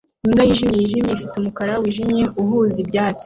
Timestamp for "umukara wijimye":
1.37-2.23